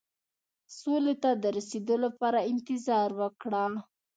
[0.79, 3.65] سولې ته د رسېدو لپاره انتظار وکړو.